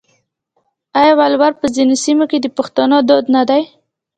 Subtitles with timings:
[0.99, 3.61] آیا ولور په ځینو سیمو کې د پښتنو دود نه دی؟